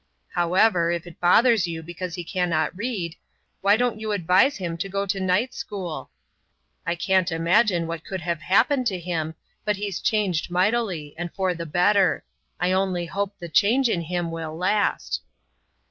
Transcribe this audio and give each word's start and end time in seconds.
However, 0.33 0.89
if 0.89 1.05
it 1.05 1.19
bothers 1.19 1.67
you 1.67 1.83
because 1.83 2.15
he 2.15 2.23
cannot 2.23 2.75
read, 2.75 3.15
why 3.61 3.77
don't 3.77 3.99
you 3.99 4.13
advise 4.13 4.57
him 4.57 4.75
to 4.77 4.89
go 4.89 5.05
to 5.05 5.19
night 5.19 5.53
school? 5.53 6.09
I 6.87 6.95
can't 6.95 7.31
imagine 7.31 7.85
what 7.85 8.03
could 8.03 8.21
have 8.21 8.41
happened 8.41 8.87
to 8.87 8.97
him, 8.99 9.35
but 9.63 9.75
he's 9.75 9.99
changed 9.99 10.49
mightily, 10.49 11.13
and 11.19 11.31
for 11.31 11.53
the 11.53 11.67
better. 11.67 12.23
I 12.59 12.71
only 12.71 13.05
hope 13.05 13.35
the 13.37 13.47
change 13.47 13.89
in 13.89 14.01
him 14.01 14.31
will 14.31 14.57
last!" 14.57 15.21